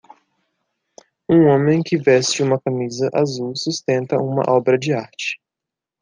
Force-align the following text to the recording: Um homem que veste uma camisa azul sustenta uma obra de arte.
Um 1.29 1.45
homem 1.45 1.83
que 1.83 1.95
veste 1.95 2.41
uma 2.41 2.59
camisa 2.59 3.07
azul 3.13 3.53
sustenta 3.55 4.17
uma 4.17 4.41
obra 4.51 4.75
de 4.75 4.91
arte. 4.93 5.39